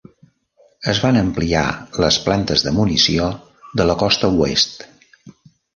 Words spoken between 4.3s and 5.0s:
oest.